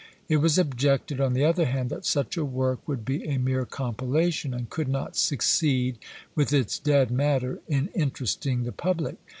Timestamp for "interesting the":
7.89-8.71